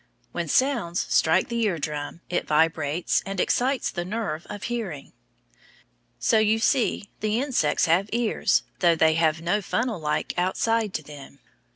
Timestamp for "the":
1.49-1.61, 3.91-4.03, 7.19-7.39